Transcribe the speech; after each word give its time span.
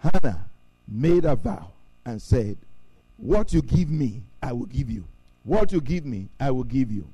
Hannah 0.00 0.46
made 0.88 1.24
a 1.24 1.36
vow 1.36 1.70
and 2.04 2.20
said, 2.20 2.56
What 3.16 3.52
you 3.52 3.62
give 3.62 3.90
me, 3.90 4.22
I 4.42 4.52
will 4.52 4.66
give 4.66 4.90
you. 4.90 5.04
What 5.44 5.72
you 5.72 5.80
give 5.80 6.04
me, 6.04 6.28
I 6.38 6.50
will 6.50 6.64
give 6.64 6.90
you. 6.90 7.06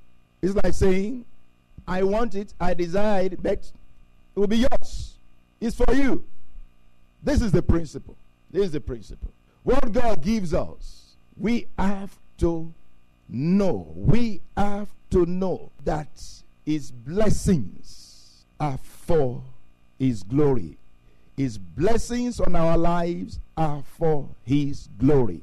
It's 0.42 0.54
like 0.54 0.74
saying, 0.74 1.24
I 1.86 2.02
want 2.02 2.34
it, 2.34 2.54
I 2.60 2.74
desire 2.74 3.24
it, 3.24 3.42
but 3.42 3.52
it 3.59 3.72
will 4.34 4.46
be 4.46 4.59
yours. 4.59 5.14
It's 5.60 5.76
for 5.76 5.92
you. 5.95 6.24
This 7.22 7.42
is 7.42 7.52
the 7.52 7.62
principle. 7.62 8.16
This 8.50 8.66
is 8.66 8.72
the 8.72 8.80
principle. 8.80 9.32
What 9.62 9.92
God 9.92 10.23
gives 10.23 10.54
us, 10.54 11.16
we 11.37 11.66
have 11.78 12.16
to 12.38 12.73
know. 13.28 13.92
We 13.95 14.40
have 14.56 14.88
to 15.10 15.26
know 15.26 15.70
that 15.84 16.23
His 16.64 16.90
blessings 16.90 18.45
are 18.60 18.78
for 18.78 19.42
His 19.98 20.23
glory. 20.23 20.76
His 21.36 21.58
blessings 21.58 22.40
on 22.40 22.56
our 22.56 22.78
lives 22.78 23.40
are 23.56 23.82
for 23.82 24.28
His 24.42 24.88
glory, 24.98 25.42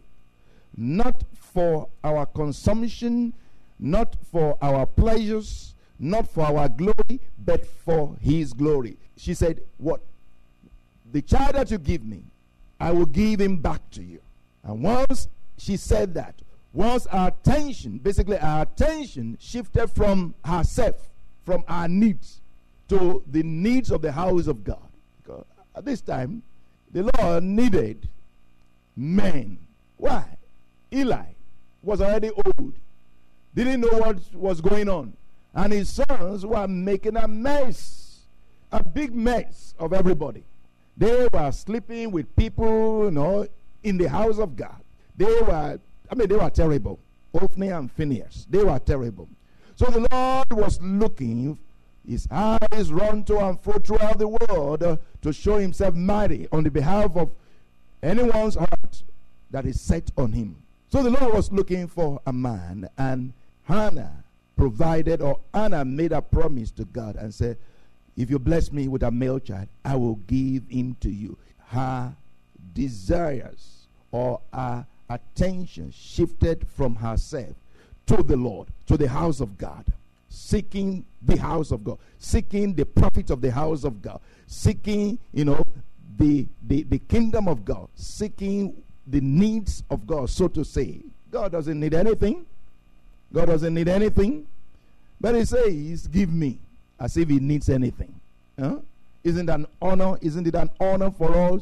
not 0.75 1.23
for 1.33 1.89
our 2.03 2.25
consumption, 2.25 3.33
not 3.80 4.16
for 4.31 4.58
our 4.61 4.86
pleasures, 4.86 5.75
not 5.99 6.27
for 6.27 6.45
our 6.45 6.67
glory, 6.67 7.21
but 7.45 7.66
for 7.66 8.16
His 8.19 8.53
glory. 8.53 8.97
She 9.17 9.33
said, 9.33 9.61
What? 9.77 10.02
The 11.11 11.21
child 11.21 11.55
that 11.55 11.69
you 11.69 11.77
give 11.77 12.03
me, 12.03 12.23
I 12.80 12.91
will 12.91 13.05
give 13.05 13.39
him 13.39 13.58
back 13.58 13.88
to 13.91 14.03
you. 14.03 14.19
And 14.64 14.81
once 14.81 15.27
she 15.58 15.77
said 15.77 16.16
that, 16.16 16.41
once 16.73 17.05
our 17.08 17.27
attention, 17.27 17.99
basically 17.99 18.39
our 18.39 18.64
attention 18.64 19.38
shifted 19.39 19.88
from 19.88 20.33
herself, 20.44 21.09
from 21.44 21.64
our 21.67 21.88
needs, 21.88 22.41
to 22.89 23.23
the 23.30 23.44
needs 23.44 23.91
of 23.91 24.02
the 24.02 24.11
house 24.11 24.47
of 24.47 24.64
God. 24.64 24.89
At 25.75 25.85
this 25.85 26.02
time, 26.02 26.43
the 26.91 27.09
Lord 27.17 27.43
needed 27.43 28.07
men. 28.95 29.57
Why? 29.97 30.38
Eli 30.91 31.25
was 31.81 32.02
already 32.02 32.30
old, 32.30 32.73
didn't 33.55 33.81
know 33.81 33.97
what 33.97 34.17
was 34.33 34.61
going 34.61 34.88
on, 34.88 35.13
and 35.53 35.73
his 35.73 35.89
sons 35.89 36.45
were 36.45 36.67
making 36.67 37.17
a 37.17 37.27
mess, 37.27 38.21
a 38.71 38.83
big 38.83 39.15
mess 39.15 39.73
of 39.80 39.93
everybody. 39.93 40.43
They 40.95 41.27
were 41.33 41.52
sleeping 41.52 42.11
with 42.11 42.35
people, 42.35 43.05
you 43.05 43.11
know, 43.11 43.47
in 43.83 43.97
the 43.97 44.08
house 44.08 44.37
of 44.37 44.55
God. 44.55 44.81
They 45.17 45.41
were, 45.41 45.80
I 46.09 46.15
mean, 46.15 46.27
they 46.27 46.35
were 46.35 46.49
terrible. 46.49 46.99
Ophni 47.33 47.69
and 47.69 47.91
Phineas, 47.91 48.45
they 48.49 48.63
were 48.63 48.77
terrible. 48.80 49.27
So 49.75 49.85
the 49.87 50.08
Lord 50.11 50.53
was 50.53 50.80
looking, 50.81 51.58
his 52.07 52.27
eyes 52.29 52.91
run 52.91 53.23
to 53.25 53.39
and 53.39 53.59
fro 53.61 53.73
throughout 53.73 54.19
the 54.19 54.27
world 54.27 54.83
uh, 54.83 54.97
to 55.21 55.31
show 55.31 55.57
himself 55.57 55.95
mighty 55.95 56.47
on 56.51 56.63
the 56.63 56.71
behalf 56.71 57.15
of 57.15 57.31
anyone's 58.01 58.55
heart 58.55 59.03
that 59.51 59.65
is 59.65 59.79
set 59.79 60.11
on 60.17 60.33
him. 60.33 60.57
So 60.89 61.01
the 61.01 61.09
Lord 61.09 61.33
was 61.33 61.51
looking 61.51 61.87
for 61.87 62.21
a 62.25 62.33
man, 62.33 62.89
and 62.97 63.33
Hannah 63.63 64.23
provided, 64.55 65.21
or 65.21 65.39
Anna 65.53 65.86
made 65.86 66.11
a 66.11 66.21
promise 66.21 66.71
to 66.71 66.86
God 66.86 67.15
and 67.15 67.33
said, 67.33 67.58
If 68.15 68.30
you 68.30 68.37
bless 68.37 68.71
me 68.71 68.87
with 68.87 69.03
a 69.03 69.11
male 69.11 69.39
child, 69.39 69.69
I 69.83 69.95
will 69.95 70.15
give 70.27 70.67
him 70.69 70.95
to 71.02 71.09
you. 71.09 71.37
Her 71.67 72.13
desires 72.73 73.87
or 74.11 74.42
her 74.53 74.86
attention 75.09 75.92
shifted 75.92 76.67
from 76.67 76.95
herself 76.95 77.55
to 78.08 78.21
the 78.21 78.36
Lord, 78.36 78.67
to 78.87 78.97
the 78.97 79.08
house 79.08 79.39
of 79.39 79.58
God, 79.58 79.86
seeking 80.33 81.05
the 81.21 81.38
house 81.38 81.71
of 81.71 81.83
God, 81.83 81.99
seeking 82.17 82.73
the 82.73 82.86
profit 82.86 83.30
of 83.30 83.39
the 83.39 83.52
house 83.52 83.83
of 83.83 84.02
God, 84.02 84.20
seeking, 84.48 85.20
you 85.32 85.45
know, 85.45 85.64
the, 86.17 86.48
the, 86.67 86.83
the 86.83 86.98
kingdom 86.98 87.48
of 87.48 87.64
God, 87.64 87.88
seeking 87.94 88.82
the 89.05 89.22
needs 89.22 89.83
of 89.92 90.08
God, 90.08 90.30
so 90.30 90.48
to 90.48 90.66
say. 90.66 91.02
God 91.30 91.52
doesn't 91.52 91.80
need 91.80 91.93
anything. 91.93 92.45
God 93.32 93.45
doesn't 93.45 93.73
need 93.73 93.88
anything. 93.88 94.48
But 95.22 95.36
He 95.36 95.45
says, 95.45 96.08
Give 96.08 96.33
me, 96.33 96.60
as 96.99 97.16
if 97.16 97.30
He 97.30 97.39
needs 97.39 97.70
anything. 97.70 98.20
Huh? 98.60 98.77
Isn't 99.23 99.49
an 99.49 99.67
honor? 99.82 100.17
Isn't 100.22 100.48
it 100.48 100.55
an 100.55 100.72
honor 100.80 101.11
for 101.11 101.36
us? 101.36 101.61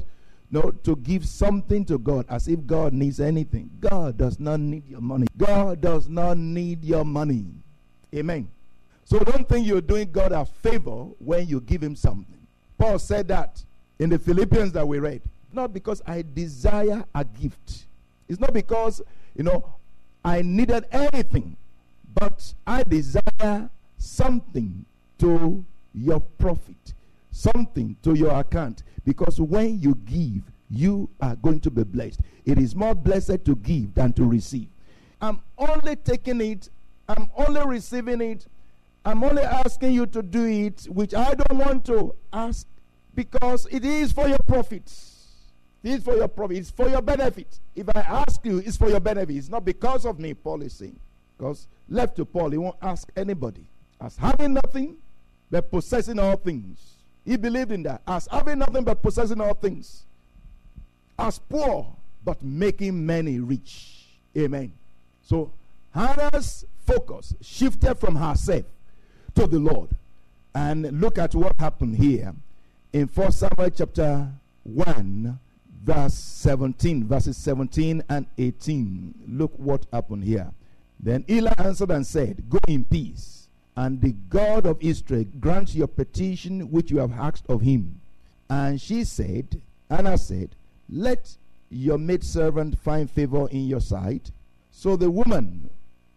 No, 0.49 0.71
to 0.83 0.95
give 0.97 1.25
something 1.25 1.85
to 1.85 1.97
God 1.97 2.25
as 2.29 2.47
if 2.47 2.65
God 2.65 2.93
needs 2.93 3.19
anything. 3.19 3.69
God 3.79 4.17
does 4.17 4.39
not 4.39 4.59
need 4.59 4.87
your 4.87 5.01
money. 5.01 5.27
God 5.37 5.81
does 5.81 6.09
not 6.09 6.37
need 6.37 6.83
your 6.83 7.05
money. 7.05 7.45
Amen. 8.13 8.49
So 9.11 9.19
don't 9.19 9.45
think 9.49 9.67
you're 9.67 9.81
doing 9.81 10.09
God 10.09 10.31
a 10.31 10.45
favor 10.45 11.07
when 11.19 11.45
you 11.45 11.59
give 11.59 11.83
him 11.83 11.97
something. 11.97 12.47
Paul 12.77 12.97
said 12.97 13.27
that 13.27 13.61
in 13.99 14.09
the 14.09 14.17
Philippians 14.17 14.71
that 14.71 14.87
we 14.87 14.99
read. 14.99 15.21
Not 15.51 15.73
because 15.73 16.01
I 16.07 16.23
desire 16.33 17.03
a 17.13 17.25
gift. 17.25 17.87
It's 18.29 18.39
not 18.39 18.53
because, 18.53 19.01
you 19.35 19.43
know, 19.43 19.65
I 20.23 20.43
needed 20.43 20.85
anything, 20.93 21.57
but 22.13 22.53
I 22.65 22.83
desire 22.83 23.69
something 23.97 24.85
to 25.17 25.65
your 25.93 26.21
profit, 26.21 26.93
something 27.31 27.97
to 28.03 28.13
your 28.13 28.39
account. 28.39 28.83
Because 29.03 29.41
when 29.41 29.77
you 29.81 29.95
give, 30.05 30.43
you 30.69 31.09
are 31.19 31.35
going 31.35 31.59
to 31.59 31.69
be 31.69 31.83
blessed. 31.83 32.21
It 32.45 32.57
is 32.57 32.73
more 32.73 32.95
blessed 32.95 33.43
to 33.43 33.57
give 33.57 33.93
than 33.93 34.13
to 34.13 34.23
receive. 34.23 34.69
I'm 35.21 35.41
only 35.57 35.97
taking 35.97 36.39
it, 36.39 36.69
I'm 37.09 37.29
only 37.35 37.65
receiving 37.65 38.21
it, 38.21 38.47
I'm 39.03 39.23
only 39.23 39.41
asking 39.41 39.93
you 39.93 40.05
to 40.07 40.21
do 40.21 40.45
it, 40.45 40.83
which 40.83 41.13
I 41.13 41.33
don't 41.33 41.59
want 41.59 41.85
to 41.85 42.13
ask 42.31 42.67
because 43.15 43.67
it 43.71 43.83
is 43.83 44.11
for 44.11 44.27
your 44.27 44.39
profits. 44.47 45.11
It 45.83 45.91
is 45.91 46.03
for 46.03 46.15
your 46.15 46.27
profit. 46.27 46.57
It's 46.57 46.69
for 46.69 46.87
your 46.87 47.01
benefit. 47.01 47.59
If 47.75 47.89
I 47.95 48.01
ask 48.01 48.45
you, 48.45 48.59
it's 48.59 48.77
for 48.77 48.89
your 48.89 48.99
benefit. 48.99 49.35
It's 49.35 49.49
not 49.49 49.65
because 49.65 50.05
of 50.05 50.19
me, 50.19 50.35
Paul 50.35 50.61
is 50.61 50.73
saying. 50.73 50.99
Because 51.37 51.67
left 51.89 52.15
to 52.17 52.25
Paul, 52.25 52.51
he 52.51 52.57
won't 52.57 52.75
ask 52.81 53.09
anybody. 53.15 53.65
As 53.99 54.15
having 54.17 54.53
nothing, 54.53 54.97
but 55.49 55.71
possessing 55.71 56.19
all 56.19 56.37
things. 56.37 56.97
He 57.25 57.37
believed 57.37 57.71
in 57.71 57.83
that. 57.83 58.01
As 58.07 58.27
having 58.31 58.59
nothing 58.59 58.83
but 58.83 59.01
possessing 59.01 59.41
all 59.41 59.55
things. 59.55 60.05
As 61.17 61.39
poor, 61.39 61.95
but 62.23 62.41
making 62.43 63.03
many 63.03 63.39
rich. 63.39 64.05
Amen. 64.37 64.71
So 65.23 65.51
Hannah's 65.93 66.65
focus 66.85 67.33
shifted 67.41 67.95
from 67.95 68.15
herself 68.15 68.65
to 69.35 69.47
the 69.47 69.59
Lord. 69.59 69.89
And 70.53 70.99
look 70.99 71.17
at 71.17 71.33
what 71.33 71.55
happened 71.59 71.95
here 71.97 72.33
in 72.93 73.07
1 73.07 73.31
Samuel 73.31 73.69
chapter 73.69 74.29
1, 74.63 75.39
verse 75.83 76.13
17, 76.13 77.07
verses 77.07 77.37
17 77.37 78.03
and 78.09 78.25
18. 78.37 79.13
Look 79.27 79.53
what 79.57 79.85
happened 79.91 80.23
here. 80.23 80.51
Then 80.99 81.25
Eli 81.29 81.53
answered 81.57 81.91
and 81.91 82.05
said, 82.05 82.49
Go 82.49 82.59
in 82.67 82.83
peace, 82.85 83.47
and 83.75 84.01
the 84.01 84.11
God 84.29 84.65
of 84.65 84.77
Israel 84.81 85.25
grant 85.39 85.73
your 85.73 85.87
petition 85.87 86.69
which 86.69 86.91
you 86.91 86.99
have 86.99 87.13
asked 87.13 87.45
of 87.49 87.61
him. 87.61 88.01
And 88.49 88.79
she 88.79 89.03
said, 89.03 89.61
Anna 89.89 90.17
said, 90.17 90.49
Let 90.89 91.37
your 91.69 91.97
maidservant 91.97 92.77
find 92.77 93.09
favor 93.09 93.47
in 93.49 93.67
your 93.67 93.79
sight. 93.79 94.31
So 94.71 94.95
the 94.95 95.09
woman, 95.09 95.69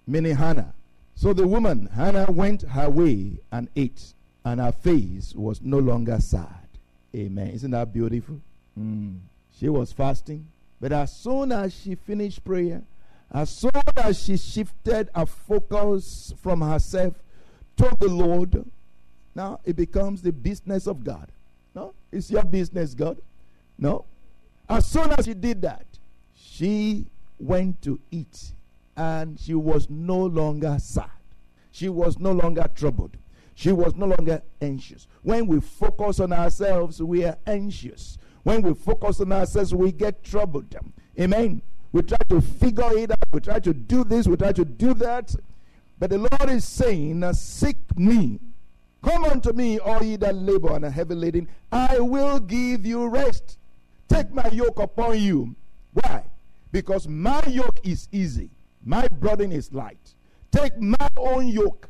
meaning 0.06 0.34
Hannah, 0.34 0.74
so 1.14 1.32
the 1.32 1.46
woman, 1.46 1.86
Hannah, 1.94 2.30
went 2.30 2.62
her 2.62 2.90
way 2.90 3.38
and 3.52 3.68
ate, 3.76 4.14
and 4.44 4.60
her 4.60 4.72
face 4.72 5.34
was 5.34 5.60
no 5.62 5.78
longer 5.78 6.18
sad. 6.20 6.68
Amen. 7.14 7.48
Isn't 7.48 7.70
that 7.70 7.92
beautiful? 7.92 8.40
Mm. 8.78 9.20
She 9.58 9.68
was 9.68 9.92
fasting, 9.92 10.48
but 10.80 10.92
as 10.92 11.16
soon 11.16 11.52
as 11.52 11.72
she 11.72 11.94
finished 11.94 12.44
prayer, 12.44 12.82
as 13.30 13.50
soon 13.50 13.70
as 13.96 14.22
she 14.22 14.36
shifted 14.36 15.08
her 15.14 15.26
focus 15.26 16.34
from 16.42 16.60
herself 16.60 17.14
to 17.76 17.96
the 17.98 18.08
Lord, 18.08 18.64
now 19.34 19.60
it 19.64 19.76
becomes 19.76 20.22
the 20.22 20.32
business 20.32 20.86
of 20.86 21.04
God. 21.04 21.30
No, 21.74 21.94
it's 22.12 22.30
your 22.30 22.44
business, 22.44 22.94
God. 22.94 23.18
No. 23.78 24.04
As 24.68 24.86
soon 24.86 25.10
as 25.12 25.24
she 25.24 25.34
did 25.34 25.62
that, 25.62 25.86
she 26.34 27.06
went 27.38 27.82
to 27.82 28.00
eat 28.10 28.52
and 28.96 29.38
she 29.38 29.54
was 29.54 29.88
no 29.90 30.24
longer 30.24 30.76
sad. 30.78 31.10
She 31.70 31.88
was 31.88 32.18
no 32.18 32.32
longer 32.32 32.68
troubled. 32.74 33.16
She 33.54 33.72
was 33.72 33.94
no 33.94 34.06
longer 34.06 34.42
anxious. 34.60 35.06
When 35.22 35.46
we 35.46 35.60
focus 35.60 36.20
on 36.20 36.32
ourselves, 36.32 37.02
we 37.02 37.24
are 37.24 37.36
anxious. 37.46 38.18
When 38.42 38.62
we 38.62 38.74
focus 38.74 39.20
on 39.20 39.32
ourselves, 39.32 39.74
we 39.74 39.92
get 39.92 40.22
troubled. 40.22 40.74
Amen. 41.18 41.62
We 41.92 42.02
try 42.02 42.18
to 42.28 42.40
figure 42.40 42.96
it 42.98 43.10
out. 43.12 43.18
We 43.32 43.40
try 43.40 43.60
to 43.60 43.72
do 43.72 44.04
this. 44.04 44.26
We 44.26 44.36
try 44.36 44.52
to 44.52 44.64
do 44.64 44.94
that. 44.94 45.34
But 45.98 46.10
the 46.10 46.18
Lord 46.18 46.50
is 46.50 46.64
saying, 46.64 47.32
Seek 47.34 47.76
me. 47.96 48.40
Come 49.02 49.24
unto 49.24 49.52
me, 49.52 49.78
all 49.78 50.02
ye 50.02 50.16
that 50.16 50.34
labor 50.34 50.74
and 50.74 50.84
are 50.84 50.90
heavy 50.90 51.14
laden. 51.14 51.48
I 51.70 52.00
will 52.00 52.40
give 52.40 52.86
you 52.86 53.06
rest. 53.06 53.58
Take 54.08 54.32
my 54.32 54.48
yoke 54.48 54.78
upon 54.80 55.18
you. 55.18 55.54
Why? 55.92 56.24
Because 56.72 57.06
my 57.06 57.42
yoke 57.46 57.78
is 57.84 58.08
easy, 58.10 58.50
my 58.84 59.06
burden 59.08 59.52
is 59.52 59.72
light. 59.72 60.14
Take 60.50 60.78
my 60.78 61.08
own 61.16 61.48
yoke. 61.48 61.88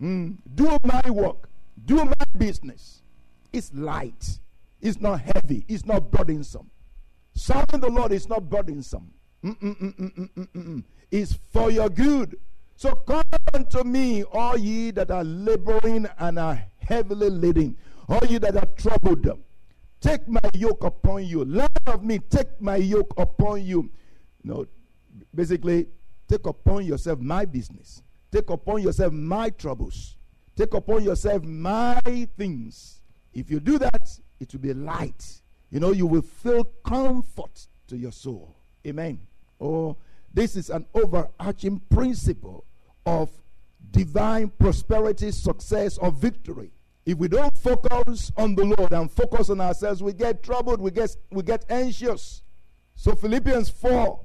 Mm. 0.00 0.36
Do 0.54 0.76
my 0.84 1.10
work. 1.10 1.48
Do 1.84 2.04
my 2.04 2.24
business. 2.36 3.02
It's 3.52 3.72
light. 3.74 4.38
It's 4.80 5.00
not 5.00 5.20
heavy. 5.20 5.64
It's 5.68 5.84
not 5.84 6.10
burdensome. 6.10 6.70
Serving 7.34 7.80
the 7.80 7.90
Lord 7.90 8.12
is 8.12 8.28
not 8.28 8.48
burdensome. 8.48 9.10
Mm-mm-mm-mm-mm-mm. 9.44 10.84
It's 11.10 11.38
for 11.52 11.70
your 11.70 11.88
good. 11.88 12.38
So 12.76 12.94
come 12.94 13.22
unto 13.54 13.82
me, 13.82 14.22
all 14.24 14.56
ye 14.56 14.92
that 14.92 15.10
are 15.10 15.24
laboring 15.24 16.06
and 16.18 16.38
are 16.38 16.62
heavily 16.78 17.30
laden, 17.30 17.76
all 18.08 18.24
ye 18.28 18.38
that 18.38 18.56
are 18.56 18.68
troubled. 18.76 19.26
Take 20.00 20.28
my 20.28 20.40
yoke 20.54 20.84
upon 20.84 21.26
you. 21.26 21.44
Learn 21.44 21.66
of 21.86 22.04
me. 22.04 22.20
Take 22.30 22.60
my 22.60 22.76
yoke 22.76 23.12
upon 23.16 23.64
you. 23.64 23.90
No, 24.44 24.66
basically, 25.34 25.88
take 26.28 26.46
upon 26.46 26.84
yourself 26.84 27.18
my 27.18 27.44
business. 27.44 28.02
Take 28.30 28.50
upon 28.50 28.82
yourself 28.82 29.12
my 29.12 29.50
troubles. 29.50 30.16
Take 30.54 30.74
upon 30.74 31.02
yourself 31.02 31.42
my 31.44 32.28
things. 32.36 33.00
If 33.32 33.50
you 33.50 33.60
do 33.60 33.78
that, 33.78 34.18
it 34.40 34.52
will 34.52 34.60
be 34.60 34.74
light. 34.74 35.42
You 35.70 35.80
know, 35.80 35.92
you 35.92 36.06
will 36.06 36.22
feel 36.22 36.64
comfort 36.84 37.68
to 37.88 37.96
your 37.96 38.12
soul. 38.12 38.56
Amen. 38.86 39.20
Oh, 39.60 39.96
this 40.32 40.56
is 40.56 40.70
an 40.70 40.86
overarching 40.94 41.80
principle 41.90 42.64
of 43.06 43.30
divine 43.90 44.50
prosperity, 44.50 45.30
success, 45.30 45.98
or 45.98 46.10
victory. 46.10 46.72
If 47.06 47.18
we 47.18 47.28
don't 47.28 47.56
focus 47.56 48.30
on 48.36 48.54
the 48.54 48.64
Lord 48.64 48.92
and 48.92 49.10
focus 49.10 49.48
on 49.48 49.60
ourselves, 49.60 50.02
we 50.02 50.12
get 50.12 50.42
troubled, 50.42 50.80
we 50.80 50.90
get, 50.90 51.16
we 51.30 51.42
get 51.42 51.64
anxious. 51.70 52.42
So 52.94 53.14
Philippians 53.14 53.70
4, 53.70 54.20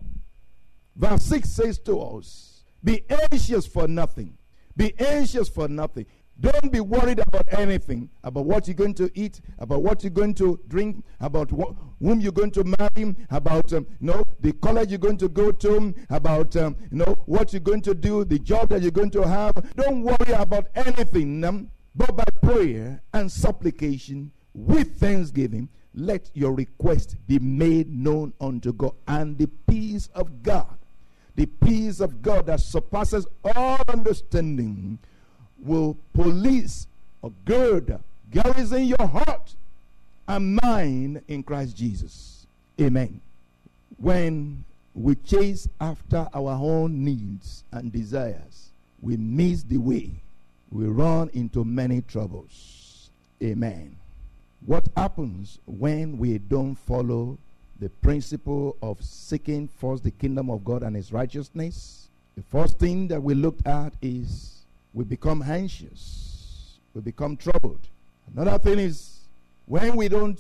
verse 0.95 1.24
6 1.24 1.50
says 1.50 1.80
to 1.80 2.00
us, 2.00 2.63
Be 2.84 3.04
anxious 3.10 3.66
for 3.66 3.88
nothing. 3.88 4.38
Be 4.75 4.94
anxious 5.00 5.50
for 5.50 5.68
nothing. 5.68 6.06
Don't 6.40 6.72
be 6.72 6.80
worried 6.80 7.19
about 7.28 7.48
anything, 7.51 8.10
about 8.24 8.45
what 8.45 8.68
you're 8.68 8.74
going 8.74 8.95
to 8.95 9.10
eat, 9.13 9.40
about 9.60 9.84
what 9.84 10.04
you're 10.04 10.10
going 10.10 10.34
to 10.36 10.60
drink, 10.68 11.04
about 11.19 11.51
wh- 11.51 11.75
whom 12.00 12.19
you're 12.19 12.31
going 12.31 12.50
to 12.51 12.63
marry, 12.63 13.16
about 13.30 13.72
um, 13.72 13.86
you 14.01 14.07
know 14.07 14.24
the 14.40 14.51
college 14.54 14.90
you're 14.90 14.98
going 14.98 15.18
to 15.18 15.30
go 15.30 15.51
to, 15.51 15.94
about 16.10 16.56
um, 16.56 16.75
you 16.92 16.98
know 16.98 17.16
what 17.28 17.54
you're 17.54 17.60
going 17.60 17.81
to 17.81 17.94
do, 17.94 18.25
the 18.25 18.40
job 18.40 18.69
that 18.69 18.81
you're 18.81 18.90
going 18.92 19.12
to 19.12 19.22
have. 19.22 19.54
Don't 19.75 20.01
worry 20.01 20.34
about 20.34 20.68
anything, 20.74 21.44
um, 21.44 21.69
but 21.95 22.16
by 22.16 22.25
prayer 22.42 23.04
and 23.13 23.31
supplication 23.31 24.31
with 24.56 25.00
thanksgiving, 25.00 25.69
let 25.94 26.31
your 26.34 26.54
request 26.54 27.16
be 27.28 27.38
made 27.38 27.94
known 27.94 28.34
unto 28.42 28.74
God, 28.74 28.95
and 29.07 29.38
the 29.38 29.48
peace 29.68 30.10
of 30.16 30.42
God, 30.42 30.78
the 31.35 31.45
peace 31.45 32.00
of 32.00 32.21
God 32.21 32.45
that 32.45 32.59
surpasses 32.59 33.25
all 33.56 33.80
understanding 33.88 35.00
will 35.59 35.97
police 36.13 36.88
or 37.21 37.31
gird, 37.45 38.00
garrison 38.31 38.83
your 38.85 39.07
heart 39.07 39.56
and 40.27 40.59
mind 40.62 41.21
in 41.27 41.44
Christ 41.44 41.75
Jesus. 41.75 42.45
Amen. 42.80 43.21
When 43.97 44.63
we 44.94 45.15
chase 45.15 45.68
after 45.80 46.27
our 46.33 46.51
own 46.51 47.03
needs 47.03 47.63
and 47.71 47.91
desires, 47.91 48.71
we 49.01 49.18
miss 49.18 49.63
the 49.63 49.77
way. 49.77 50.12
We 50.71 50.85
run 50.85 51.30
into 51.33 51.63
many 51.63 52.01
troubles. 52.01 53.09
Amen. 53.41 53.95
What 54.65 54.88
happens 54.95 55.59
when 55.65 56.18
we 56.18 56.38
don't 56.38 56.75
follow 56.75 57.38
the 57.83 57.89
principle 57.89 58.77
of 58.81 59.03
seeking 59.03 59.68
first 59.68 60.06
the 60.06 60.12
kingdom 60.12 60.50
of 60.50 60.63
God 60.63 60.83
and 60.83 60.95
his 60.95 61.12
righteousness? 61.12 62.07
The 62.38 62.44
first 62.44 62.80
thing 62.80 63.09
that 63.09 63.21
we 63.21 63.33
looked 63.33 63.68
at 63.68 63.94
is 64.01 64.63
we 64.94 65.03
become 65.03 65.41
anxious, 65.41 66.80
we 66.94 67.01
become 67.01 67.35
troubled. 67.35 67.81
Another 68.33 68.57
thing 68.57 68.80
is 68.80 69.27
when 69.65 69.97
we 69.97 70.07
don't 70.07 70.39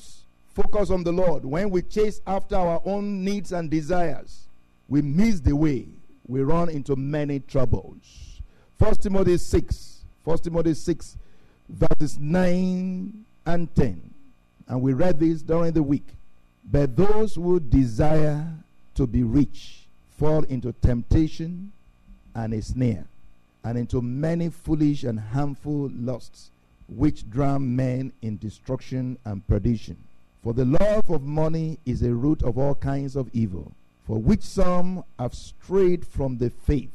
focus 0.53 0.89
on 0.89 1.03
the 1.03 1.11
Lord, 1.11 1.43
when 1.43 1.69
we 1.69 1.81
chase 1.81 2.21
after 2.25 2.55
our 2.55 2.81
own 2.85 3.25
needs 3.25 3.51
and 3.51 3.69
desires, 3.69 4.47
we 4.87 5.01
miss 5.01 5.41
the 5.41 5.53
way. 5.53 5.87
We 6.25 6.43
run 6.43 6.69
into 6.69 6.95
many 6.95 7.41
troubles. 7.41 8.41
First 8.79 9.01
Timothy 9.01 9.35
6, 9.35 10.05
First 10.23 10.45
Timothy 10.45 10.75
6, 10.75 11.17
verses 11.67 12.17
9 12.17 13.25
and 13.45 13.75
10. 13.75 14.13
And 14.69 14.81
we 14.81 14.93
read 14.93 15.19
this 15.19 15.41
during 15.41 15.73
the 15.73 15.83
week. 15.83 16.07
But 16.69 16.95
those 16.95 17.35
who 17.35 17.59
desire 17.59 18.47
to 18.95 19.07
be 19.07 19.23
rich 19.23 19.87
fall 20.17 20.43
into 20.43 20.73
temptation 20.73 21.71
and 22.35 22.53
a 22.53 22.61
snare 22.61 23.05
and 23.63 23.77
into 23.77 24.01
many 24.01 24.49
foolish 24.49 25.03
and 25.03 25.19
harmful 25.19 25.89
lusts, 25.93 26.51
which 26.87 27.29
drown 27.29 27.75
men 27.75 28.11
in 28.21 28.37
destruction 28.37 29.17
and 29.25 29.45
perdition. 29.47 29.97
For 30.43 30.53
the 30.53 30.65
love 30.65 31.09
of 31.09 31.23
money 31.23 31.79
is 31.85 32.03
a 32.03 32.13
root 32.13 32.43
of 32.43 32.57
all 32.57 32.75
kinds 32.75 33.15
of 33.15 33.29
evil, 33.33 33.71
for 34.05 34.17
which 34.17 34.41
some 34.41 35.03
have 35.17 35.33
strayed 35.33 36.05
from 36.05 36.37
the 36.37 36.49
faith. 36.49 36.91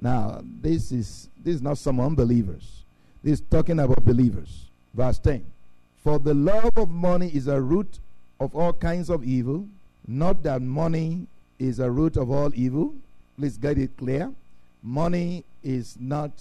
Now, 0.00 0.42
this 0.42 0.92
is 0.92 1.28
this 1.42 1.56
is 1.56 1.62
not 1.62 1.78
some 1.78 2.00
unbelievers. 2.00 2.84
This 3.22 3.40
is 3.40 3.46
talking 3.50 3.78
about 3.78 4.04
believers. 4.04 4.66
Verse 4.94 5.18
10. 5.18 5.44
For 5.96 6.18
the 6.18 6.34
love 6.34 6.76
of 6.76 6.90
money 6.90 7.28
is 7.28 7.46
a 7.46 7.60
root 7.60 7.98
of 8.42 8.56
all 8.56 8.72
kinds 8.72 9.08
of 9.08 9.24
evil, 9.24 9.68
not 10.06 10.42
that 10.42 10.60
money 10.62 11.28
is 11.60 11.78
a 11.78 11.88
root 11.88 12.16
of 12.16 12.28
all 12.28 12.50
evil. 12.54 12.92
Please 13.36 13.56
get 13.56 13.78
it 13.78 13.96
clear. 13.96 14.32
Money 14.82 15.44
is 15.62 15.96
not 16.00 16.32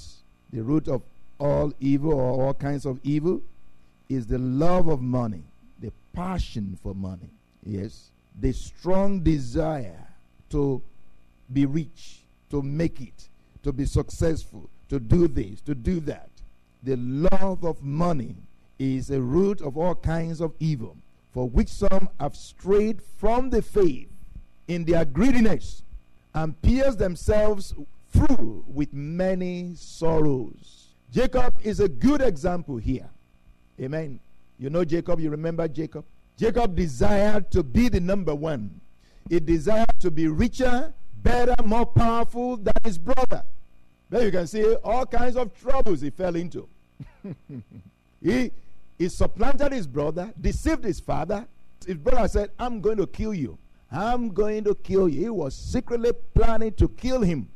the 0.52 0.64
root 0.64 0.88
of 0.88 1.04
all 1.40 1.72
evil 1.80 2.14
or 2.14 2.46
all 2.46 2.54
kinds 2.56 2.88
of 2.88 3.00
evil. 3.04 3.40
Is 4.10 4.26
the 4.26 4.40
love 4.40 4.88
of 4.88 5.00
money, 5.02 5.44
the 5.80 5.92
passion 6.12 6.78
for 6.82 6.96
money. 6.96 7.30
Yes. 7.64 8.10
The 8.40 8.52
strong 8.52 9.20
desire 9.20 10.08
to 10.50 10.82
be 11.54 11.68
rich, 11.68 12.24
to 12.50 12.64
make 12.64 13.00
it, 13.00 13.30
to 13.62 13.72
be 13.72 13.86
successful, 13.86 14.70
to 14.90 15.00
do 15.00 15.28
this, 15.28 15.62
to 15.62 15.76
do 15.76 16.00
that. 16.02 16.30
The 16.82 16.98
love 16.98 17.64
of 17.64 17.84
money 17.84 18.36
is 18.80 19.12
a 19.12 19.22
root 19.22 19.62
of 19.62 19.78
all 19.78 19.94
kinds 19.94 20.42
of 20.42 20.54
evil, 20.60 20.98
for 21.34 21.50
which 21.50 21.70
some 21.70 22.10
have 22.20 22.36
strayed 22.36 23.02
from 23.02 23.50
the 23.50 23.62
faith 23.62 24.10
in 24.68 24.86
their 24.86 25.06
greediness 25.06 25.84
and 26.34 26.60
pierced 26.62 27.00
themselves 27.00 27.74
through 28.10 28.64
with 28.68 28.94
many 28.94 29.74
sorrows. 29.76 30.90
Jacob 31.12 31.56
is 31.64 31.80
a 31.80 31.90
good 31.90 32.22
example 32.22 32.78
here. 32.78 33.10
Amen. 33.80 34.20
You 34.58 34.70
know 34.70 34.86
Jacob, 34.86 35.20
you 35.20 35.30
remember 35.30 35.68
Jacob? 35.68 36.06
Jacob 36.38 36.76
desired 36.76 37.52
to 37.52 37.64
be 37.64 37.90
the 37.90 38.00
number 38.00 38.34
one. 38.34 38.80
He 39.30 39.40
desired 39.40 40.00
to 40.00 40.12
be 40.12 40.28
richer, 40.28 40.94
better, 41.22 41.56
more 41.64 41.86
powerful 41.86 42.58
than 42.58 42.74
his 42.84 42.98
brother. 42.98 43.44
There 44.10 44.26
you 44.26 44.32
can 44.32 44.48
see 44.48 44.76
all 44.76 45.06
kinds 45.06 45.38
of 45.38 45.54
troubles 45.60 46.02
he 46.02 46.10
fell 46.10 46.36
into. 46.36 46.68
he, 48.22 48.52
he 49.02 49.10
supplanted 49.10 49.72
his 49.72 49.88
brother, 49.88 50.32
deceived 50.40 50.84
his 50.84 51.00
father. 51.00 51.48
His 51.88 51.96
brother 51.96 52.28
said, 52.28 52.52
I'm 52.60 52.82
going 52.82 52.98
to 52.98 53.08
kill 53.08 53.34
you. 53.34 53.58
I'm 53.92 54.30
going 54.30 54.64
to 54.66 54.76
kill 54.76 55.10
you. 55.10 55.22
He 55.22 55.30
was 55.30 55.56
secretly 55.56 56.12
planning 56.36 56.74
to 56.74 56.88
kill 56.88 57.22
him. 57.22 57.50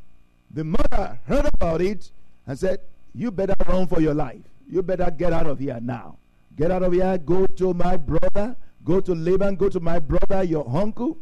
The 0.50 0.64
mother 0.64 1.20
heard 1.28 1.48
about 1.54 1.82
it 1.82 2.10
and 2.48 2.58
said, 2.58 2.80
You 3.14 3.30
better 3.30 3.54
run 3.68 3.86
for 3.86 4.02
your 4.02 4.16
life. 4.16 4.42
You 4.68 4.82
better 4.82 5.12
get 5.12 5.34
out 5.34 5.46
of 5.46 5.60
here 5.60 5.78
now. 5.80 6.18
Get 6.56 6.72
out 6.72 6.82
of 6.82 6.92
here. 6.94 7.16
Go 7.20 7.46
to 7.46 7.76
my 7.76 7.96
brother. 7.96 8.56
Go 8.84 9.00
to 9.02 9.14
Laban. 9.14 9.56
Go 9.56 9.70
to 9.70 9.80
my 9.80 10.00
brother, 10.00 10.44
your 10.44 10.68
uncle. 10.68 11.16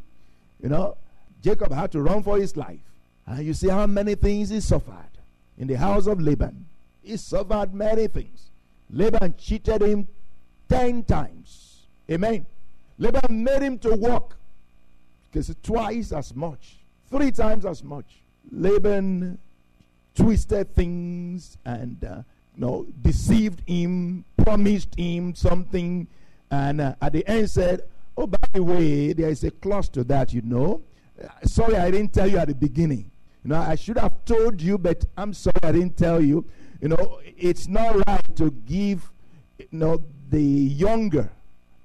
You 0.62 0.70
know, 0.70 0.96
Jacob 1.42 1.74
had 1.74 1.92
to 1.92 2.02
run 2.02 2.24
for 2.24 2.38
his 2.38 2.56
life. 2.56 2.80
And 3.26 3.46
you 3.46 3.54
see 3.54 3.68
how 3.68 3.86
many 3.88 4.16
things 4.16 4.52
he 4.52 4.62
suffered 4.62 5.18
in 5.58 5.68
the 5.68 5.76
house 5.78 6.08
of 6.08 6.22
Laban. 6.22 6.66
He 7.02 7.18
suffered 7.18 7.74
many 7.74 8.08
things. 8.08 8.52
Laban 8.94 9.34
cheated 9.38 9.82
him 9.82 10.08
ten 10.70 11.04
times. 11.04 11.88
Amen. 12.10 12.46
Laban 13.00 13.44
made 13.44 13.64
him 13.64 13.80
to 13.80 13.96
work 13.96 14.38
because 15.32 15.54
twice 15.64 16.12
as 16.12 16.36
much, 16.36 16.78
three 17.10 17.32
times 17.32 17.66
as 17.66 17.84
much. 17.84 18.22
Laban 18.52 19.40
twisted 20.16 20.76
things 20.76 21.58
and 21.66 22.04
uh, 22.04 22.22
you 22.56 22.62
know, 22.62 22.86
deceived 23.02 23.68
him, 23.68 24.24
promised 24.38 24.94
him 24.96 25.34
something, 25.34 26.08
and 26.52 26.80
uh, 26.80 26.94
at 27.02 27.14
the 27.14 27.28
end 27.28 27.50
said, 27.50 27.82
"Oh, 28.16 28.28
by 28.28 28.38
the 28.54 28.62
way, 28.62 29.14
there 29.14 29.30
is 29.30 29.44
a 29.44 29.50
clause 29.50 29.90
to 29.90 30.04
that, 30.04 30.34
you 30.34 30.44
know. 30.44 30.82
Uh, 31.22 31.28
sorry, 31.46 31.78
I 31.78 31.90
didn't 31.90 32.14
tell 32.14 32.28
you 32.28 32.38
at 32.38 32.48
the 32.48 32.56
beginning. 32.56 33.10
You 33.44 33.50
know, 33.50 33.60
I 33.60 33.76
should 33.76 33.98
have 33.98 34.24
told 34.26 34.62
you, 34.62 34.78
but 34.78 35.04
I'm 35.18 35.34
sorry 35.34 35.56
I 35.64 35.72
didn't 35.72 35.98
tell 35.98 36.22
you. 36.22 36.46
You 36.84 36.90
know, 36.90 37.22
it's 37.38 37.70
not 37.70 37.96
right 38.10 38.36
to 38.36 38.52
give, 38.52 39.10
you 39.58 39.68
know, 39.72 40.04
the 40.30 40.42
younger, 40.42 41.32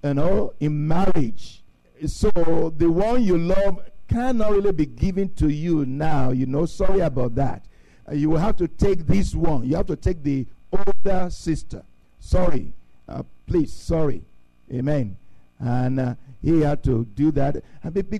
you 0.02 0.14
know, 0.14 0.55
in 0.59 0.88
marriage. 0.88 1.62
So 2.05 2.33
the 2.76 2.90
one 2.90 3.23
you 3.23 3.38
love 3.38 3.78
cannot 4.09 4.50
really 4.50 4.73
be 4.73 4.87
given 4.87 5.33
to 5.35 5.50
you 5.50 5.87
now. 5.87 6.31
You 6.31 6.47
know, 6.47 6.67
sorry 6.67 6.99
about 6.99 7.37
that. 7.37 7.64
Uh, 8.11 8.14
you 8.14 8.31
will 8.31 8.40
have 8.40 8.57
to 8.57 8.67
take 8.67 9.07
this 9.07 9.37
one. 9.37 9.69
You 9.69 9.76
have 9.76 9.87
to 9.87 9.95
take 9.95 10.25
the 10.25 10.49
older 10.73 11.31
sister. 11.31 11.85
Sorry. 12.19 12.73
Uh, 13.09 13.23
please, 13.47 13.73
sorry. 13.73 14.25
Amen. 14.75 15.17
And 15.61 16.00
uh, 16.00 16.14
he 16.43 16.62
had 16.62 16.83
to 16.83 17.05
do 17.14 17.31
that 17.31 17.62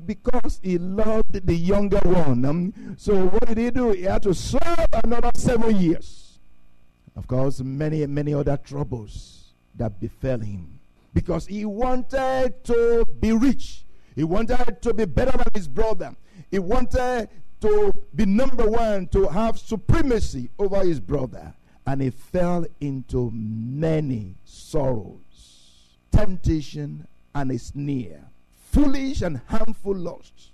because 0.07 0.61
he 0.63 0.79
loved 0.79 1.45
the 1.45 1.57
younger 1.57 1.99
one. 2.05 2.45
Um, 2.45 2.95
so 2.97 3.27
what 3.27 3.49
did 3.49 3.59
he 3.59 3.71
do? 3.73 3.91
He 3.91 4.03
had 4.03 4.23
to 4.23 4.33
serve 4.33 4.87
another 5.03 5.33
seven 5.35 5.75
years. 5.75 6.28
Of 7.19 7.27
course, 7.27 7.61
many, 7.61 8.07
many 8.07 8.33
other 8.33 8.57
troubles 8.57 9.53
that 9.75 9.99
befell 9.99 10.39
him 10.39 10.79
because 11.13 11.49
he 11.49 11.65
wanted 11.65 12.63
to 12.63 13.05
be 13.19 13.33
rich. 13.33 13.85
He 14.15 14.23
wanted 14.23 14.81
to 14.83 14.95
be 14.95 15.05
better 15.05 15.37
than 15.37 15.49
his 15.53 15.67
brother. 15.67 16.15
He 16.49 16.61
wanted 16.61 17.29
to 17.61 17.93
be 18.15 18.25
number 18.25 18.71
one, 18.71 19.09
to 19.09 19.27
have 19.27 19.59
supremacy 19.59 20.49
over 20.61 20.85
his 20.85 21.01
brother. 21.01 21.55
And 21.85 22.03
he 22.03 22.11
fell 22.11 22.65
into 22.81 23.33
many 23.35 24.37
sorrows, 24.45 25.97
temptation, 26.13 27.09
and 27.35 27.51
a 27.51 27.59
snare, 27.59 28.31
foolish 28.71 29.23
and 29.23 29.41
harmful 29.49 29.97
lusts. 29.97 30.53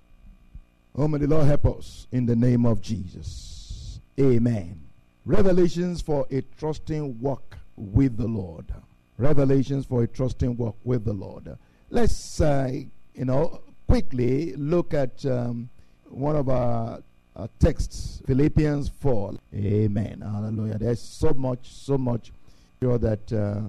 Oh, 0.95 1.07
may 1.07 1.19
the 1.19 1.27
Lord 1.27 1.45
help 1.45 1.67
us 1.77 2.07
in 2.11 2.25
the 2.25 2.35
name 2.35 2.65
of 2.65 2.81
Jesus. 2.81 3.99
Amen. 4.19 4.84
Revelations 5.25 6.03
for 6.03 6.27
a 6.29 6.43
trusting 6.59 7.19
walk 7.19 7.57
with 7.75 8.15
the 8.15 8.27
Lord. 8.27 8.71
Revelations 9.17 9.83
for 9.87 10.03
a 10.03 10.07
trusting 10.07 10.55
walk 10.55 10.77
with 10.83 11.03
the 11.03 11.13
Lord. 11.13 11.57
Let's, 11.89 12.39
uh, 12.39 12.71
you 13.15 13.25
know, 13.25 13.61
quickly 13.87 14.53
look 14.55 14.93
at 14.93 15.25
um, 15.25 15.69
one 16.09 16.35
of 16.35 16.47
our 16.47 17.01
uh, 17.35 17.47
texts, 17.57 18.21
Philippians 18.27 18.89
4. 18.89 19.33
Amen. 19.55 20.21
Hallelujah. 20.21 20.77
There's 20.77 21.01
so 21.01 21.33
much, 21.33 21.71
so 21.71 21.97
much. 21.97 22.31
Sure 22.79 22.99
that 22.99 23.33
uh, 23.33 23.61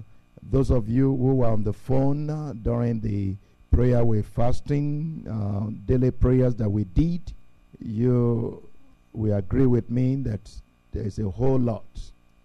those 0.42 0.70
of 0.70 0.90
you 0.90 1.16
who 1.16 1.36
were 1.36 1.46
on 1.46 1.64
the 1.64 1.72
phone 1.72 2.28
uh, 2.28 2.52
during 2.60 3.00
the 3.00 3.34
prayer 3.70 4.04
with 4.04 4.26
fasting, 4.26 5.26
uh, 5.26 5.70
daily 5.86 6.10
prayers 6.10 6.54
that 6.56 6.68
we 6.68 6.84
did, 6.84 7.32
you 7.78 8.68
will 9.14 9.34
agree 9.34 9.66
with 9.66 9.90
me 9.90 10.16
that 10.16 10.50
there 10.96 11.06
is 11.06 11.18
a 11.18 11.28
whole 11.28 11.58
lot, 11.58 11.84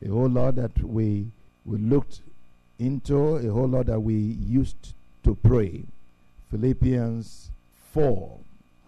a 0.05 0.09
whole 0.09 0.29
lot 0.29 0.55
that 0.55 0.77
we 0.83 1.27
we 1.63 1.77
looked 1.77 2.21
into, 2.79 3.35
a 3.37 3.49
whole 3.49 3.67
lot 3.67 3.85
that 3.85 3.99
we 3.99 4.15
used 4.15 4.93
to 5.23 5.35
pray. 5.35 5.83
Philippians 6.49 7.51
4. 7.93 8.37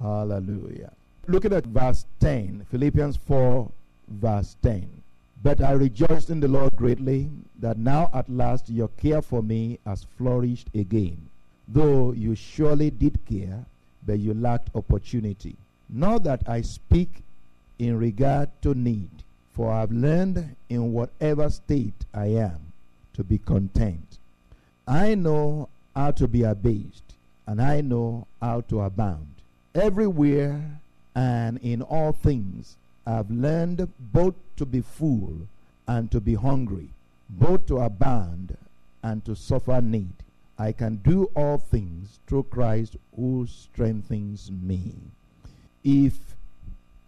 Hallelujah. 0.01 0.91
Looking 1.27 1.53
at 1.53 1.65
verse 1.65 2.05
10, 2.19 2.65
Philippians 2.69 3.15
4, 3.15 3.71
verse 4.09 4.57
10. 4.63 4.89
But 5.41 5.61
I 5.61 5.71
rejoiced 5.71 6.29
in 6.29 6.41
the 6.41 6.47
Lord 6.47 6.75
greatly 6.75 7.29
that 7.59 7.77
now 7.77 8.09
at 8.13 8.29
last 8.29 8.69
your 8.69 8.89
care 8.89 9.21
for 9.21 9.41
me 9.41 9.79
has 9.85 10.05
flourished 10.17 10.67
again. 10.75 11.29
Though 11.69 12.11
you 12.11 12.35
surely 12.35 12.89
did 12.89 13.23
care, 13.25 13.63
but 14.05 14.19
you 14.19 14.33
lacked 14.33 14.75
opportunity. 14.75 15.55
Not 15.89 16.23
that 16.23 16.41
I 16.47 16.61
speak 16.61 17.23
in 17.79 17.97
regard 17.97 18.49
to 18.63 18.73
need, 18.73 19.09
for 19.53 19.71
I 19.71 19.81
have 19.81 19.91
learned 19.91 20.55
in 20.69 20.93
whatever 20.93 21.49
state 21.49 22.05
I 22.13 22.27
am 22.27 22.73
to 23.13 23.23
be 23.23 23.37
content. 23.37 24.17
I 24.87 25.15
know 25.15 25.69
how 25.95 26.11
to 26.11 26.27
be 26.27 26.43
abased, 26.43 27.03
and 27.45 27.61
I 27.61 27.81
know 27.81 28.27
how 28.41 28.61
to 28.61 28.81
abound. 28.81 29.27
Everywhere 29.75 30.79
and 31.15 31.59
in 31.59 31.81
all 31.81 32.11
things 32.11 32.77
I've 33.05 33.29
learned 33.29 33.87
both 33.99 34.35
to 34.57 34.65
be 34.65 34.81
full 34.81 35.47
and 35.87 36.09
to 36.11 36.19
be 36.19 36.35
hungry, 36.35 36.89
both 37.29 37.65
to 37.67 37.77
abound 37.77 38.57
and 39.03 39.23
to 39.25 39.35
suffer 39.35 39.81
need. 39.81 40.13
I 40.57 40.71
can 40.71 40.97
do 40.97 41.29
all 41.35 41.57
things 41.57 42.19
through 42.27 42.43
Christ 42.43 42.95
who 43.15 43.45
strengthens 43.47 44.51
me. 44.51 44.93
If 45.83 46.32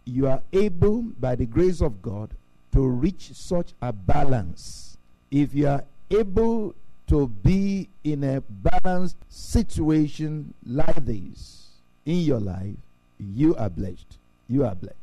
you 0.05 0.27
are 0.27 0.41
able, 0.53 1.01
by 1.19 1.35
the 1.35 1.45
grace 1.45 1.81
of 1.81 2.01
God, 2.01 2.29
to 2.71 2.81
reach 2.87 3.31
such 3.33 3.73
a 3.81 3.91
balance, 3.91 4.97
if 5.31 5.53
you 5.53 5.67
are 5.67 5.83
able 6.09 6.75
to 7.07 7.27
be 7.27 7.89
in 8.03 8.23
a 8.23 8.41
balanced 8.41 9.17
situation 9.29 10.53
like 10.65 11.05
this 11.05 11.67
in 12.05 12.19
your 12.19 12.39
life, 12.39 12.75
you 13.19 13.55
are 13.55 13.69
blessed. 13.69 14.17
You 14.47 14.65
are 14.65 14.75
blessed. 14.75 14.95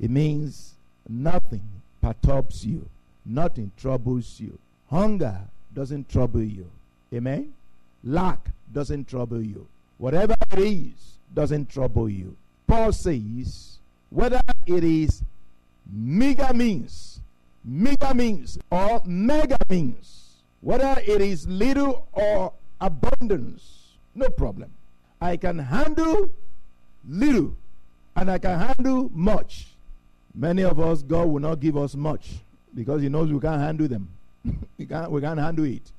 It 0.00 0.10
means 0.10 0.74
nothing 1.08 1.62
perturbs 2.00 2.64
you, 2.64 2.88
nothing 3.24 3.72
troubles 3.76 4.40
you. 4.40 4.58
Hunger 4.90 5.38
doesn't 5.74 6.08
trouble 6.08 6.42
you. 6.42 6.70
Amen? 7.12 7.52
Lack 8.04 8.48
doesn't 8.72 9.08
trouble 9.08 9.42
you. 9.42 9.66
Whatever 9.98 10.34
it 10.52 10.58
is 10.58 11.18
doesn't 11.34 11.68
trouble 11.68 12.08
you. 12.08 12.36
Paul 12.66 12.92
says, 12.92 13.78
whether 14.10 14.40
it 14.66 14.84
is 14.84 15.22
mega 15.90 16.52
means, 16.54 17.20
mega 17.64 18.14
means, 18.14 18.58
or 18.70 19.02
mega 19.04 19.58
means, 19.68 20.42
whether 20.60 21.00
it 21.06 21.20
is 21.20 21.46
little 21.46 22.08
or 22.12 22.52
abundance, 22.80 23.94
no 24.14 24.28
problem. 24.30 24.70
I 25.20 25.36
can 25.36 25.58
handle 25.58 26.30
little 27.08 27.56
and 28.16 28.30
I 28.30 28.38
can 28.38 28.58
handle 28.58 29.10
much. 29.12 29.68
Many 30.34 30.62
of 30.62 30.78
us, 30.78 31.02
God 31.02 31.28
will 31.28 31.40
not 31.40 31.60
give 31.60 31.76
us 31.76 31.94
much 31.94 32.30
because 32.74 33.02
He 33.02 33.08
knows 33.08 33.32
we 33.32 33.40
can't 33.40 33.60
handle 33.60 33.88
them. 33.88 34.08
we, 34.78 34.86
can't, 34.86 35.10
we 35.10 35.20
can't 35.20 35.38
handle 35.38 35.64
it. 35.64 35.90